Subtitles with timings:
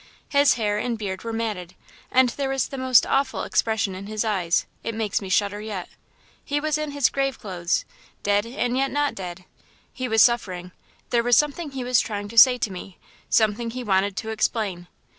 [0.29, 1.75] His hair and beard were matted
[2.09, 5.89] and there was the most awful expression in his eyes it makes me shudder yet.
[6.43, 7.85] He was in his grave clothes,
[8.23, 9.45] dead and yet not dead.
[9.93, 10.71] He was suffering
[11.11, 12.97] there was something he was trying to say to me;
[13.29, 14.87] something he wanted to explain.